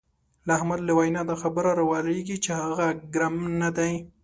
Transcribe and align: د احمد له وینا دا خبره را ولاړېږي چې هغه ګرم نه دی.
د 0.47 0.49
احمد 0.57 0.79
له 0.87 0.93
وینا 0.99 1.21
دا 1.29 1.35
خبره 1.43 1.69
را 1.79 1.83
ولاړېږي 1.87 2.37
چې 2.43 2.51
هغه 2.61 2.87
ګرم 3.13 3.35
نه 3.61 3.69
دی. 3.77 3.93